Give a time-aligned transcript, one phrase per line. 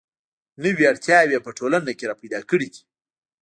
[0.63, 2.81] نوې اړتیاوې یې په ټولنه کې را پیدا کړې دي.